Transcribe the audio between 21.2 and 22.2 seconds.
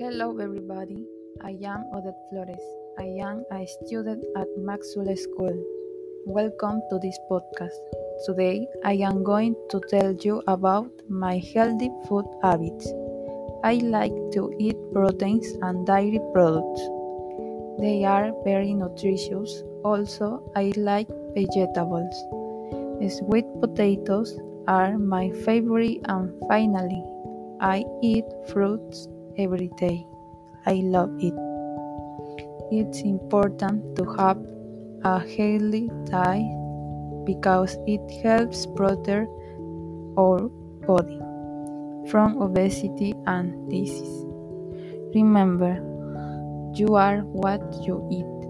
vegetables.